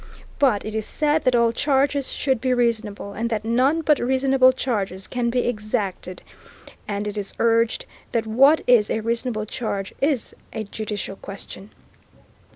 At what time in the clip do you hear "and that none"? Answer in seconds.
3.13-3.81